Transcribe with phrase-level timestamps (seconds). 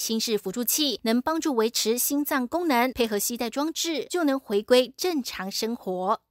[0.00, 6.22] 心室辅助器能帮助维持心脏功能，配合系带装置就能回归正常生活。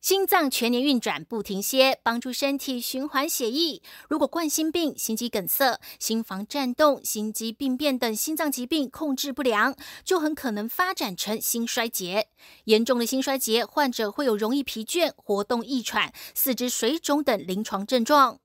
[0.00, 3.80] 心脏全年运转不停歇，帮助身体循环血液。
[4.08, 12.26] 如果冠心病、心肌梗塞、心房颤动、心肌病变等心脏疾病控制不良，就很可能发展成心衰竭。
[12.64, 18.40] 严重的心衰竭患者会有容易疲倦、活动易喘、四肢水肿等临床症状。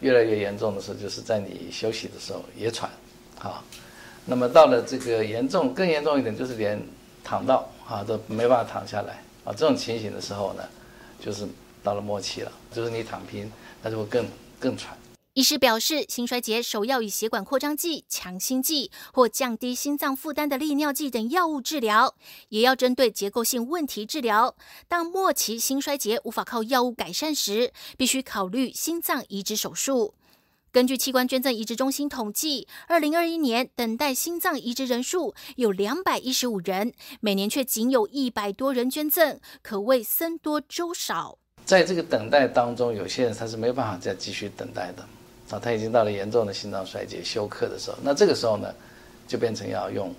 [0.00, 2.90] 越来越严重的时候，就是在你休息的时候也喘，
[3.38, 3.62] 啊。
[4.24, 6.80] 那么到了这个严重、更严重一点，就是连
[7.24, 10.62] 躺到啊都没办法躺下来啊，这种情形的时候呢？
[11.20, 11.46] 就是
[11.82, 13.50] 到了末期了，就是你躺平，
[13.82, 14.24] 那就会更
[14.60, 14.96] 更喘。
[15.38, 22.16] 医师表示，心衰竭首要以血管扩张剂、强心剂或降低心脏负担的利尿剂等药物治疗，
[22.48, 24.56] 也要针对结构性问题治疗。
[24.88, 30.12] 当末期心衰竭无法靠药物改善时，必须考虑心脏移植手术。
[30.72, 41.38] 根据器官捐赠移植中心统计，二零二一年等待心脏移植人数有两百一十五人，每年却仅有一百多人捐赠，可谓僧多粥少。
[41.64, 45.08] 在这个等待当中，有些人他是没办法再继续等待的，
[45.50, 48.74] 啊，他已经到了严重的心脏衰竭休克的时候，那这个时候呢，
[49.26, 50.14] 就变成要用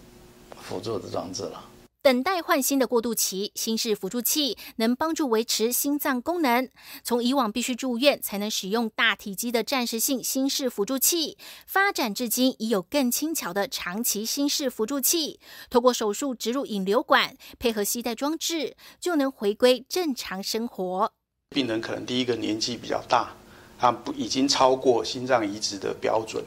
[0.61, 1.65] 辅助的装置了。
[2.01, 6.69] 等待换心的过渡期，心室辅助器能帮助维持心脏功能。
[7.03, 21.11] 从以往必须住院才能使用大体积的暂时性心室辅助器，发展至今已有更轻巧的长期心室辅助器，透过手术植入引流管，配合携带装置，就能回归正常生活。
[21.49, 23.35] 病人可能第一个年纪比较大，
[23.79, 26.43] 他不已经超过心脏移植的标准。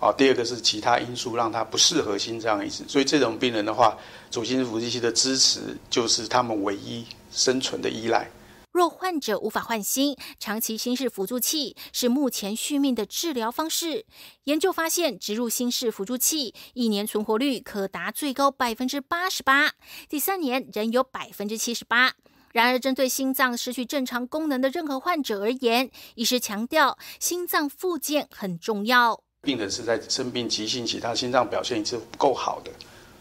[0.00, 3.96] 啊，第二个是其他因素让他不适合心脏移植，所以这种病人的话，
[4.30, 8.30] 主心辅助器的支持就是他们唯一生存的依赖。
[8.72, 14.04] 若患者无法换心，长期心室辅助器是目前续命的治疗方式。
[14.44, 19.72] 研究发现，植入心室辅助器一年存活率可达最高百分之八十八，
[20.08, 22.14] 第三年仍有百分之七十八。
[22.54, 29.20] 然而，针对心脏失去正常功能的任何患者而言，医师强调，心脏复健很重要。
[29.42, 32.70] 病人是在生病急性期，他心脏表现是不够好的，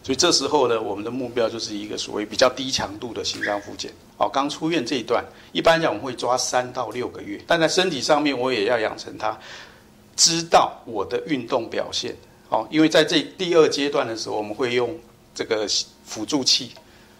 [0.03, 3.91] 所以这时候呢，我们的目标就是一个所谓比较低强度的心脏复健。
[4.19, 9.35] 哦，刚出院这一段，一般讲我们会抓三到六个月，但在身体上面我也要养成他
[10.15, 12.15] 知道我的运动表现。
[12.49, 14.95] 哦，因为在这第二阶段的时候，我们会用
[15.33, 15.67] 这个
[16.05, 16.73] 辅助器。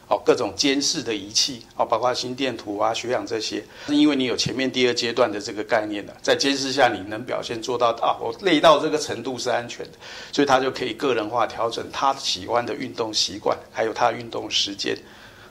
[0.09, 9.91] 哦，各种监视的仪器，哦，包括心电图啊、血氧这些，是因为你有前面第二阶段的这个概念的，在监视下你能表现做到啊，我累到这个程度是安全的，
[10.31, 14.97] 所以他就可以个人化调整他喜欢的运动习惯，还有他运动时间。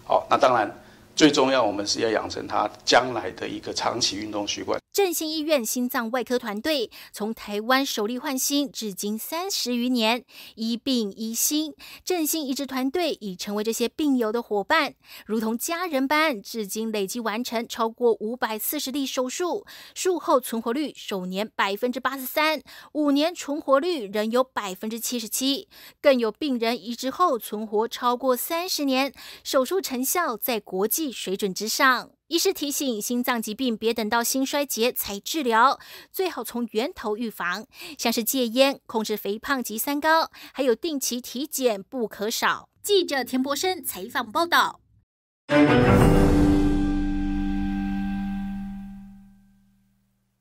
[0.04, 0.70] 好，那当然
[1.16, 4.81] 最重要，我们是要养成他将来的一个长期运动习惯。
[4.92, 10.22] 振兴医院心脏外科团队从台湾首例换心至今三十余年，
[10.56, 11.72] 医病医心，
[12.04, 14.92] 振兴移植团队已成为这些病友的伙伴，
[15.24, 16.42] 如同家人般。
[16.42, 19.64] 至今累计完成超过五百四十例手术，
[19.94, 22.60] 术后存活率首年百分之八十三，
[22.92, 25.68] 五年存活率仍有百分之七十七，
[26.02, 32.10] 更有病人移植后存活超过三十年，手术成效在国际水准之上。
[32.32, 35.78] 医师提醒：心脏疾病别等到心衰竭才治疗，
[36.10, 37.66] 最好从源头预防，
[37.98, 42.70] 像是戒烟、控制肥胖及三高，还有定期体检不可少。
[42.82, 44.80] 记者田博生采访报道。